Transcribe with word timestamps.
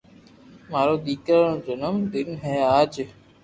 مارا 0.71 0.95
ديڪرا 1.07 1.39
رو 1.49 1.57
جنم 1.65 1.95
دن 2.11 2.27
ھي 2.43 2.55
آج 2.77 2.93